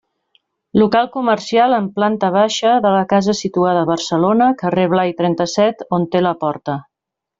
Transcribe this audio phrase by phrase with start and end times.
[0.83, 6.09] Local comercial en planta baixa de la casa situada a Barcelona, carrer Blai trenta-set, on
[6.17, 6.79] té la porta.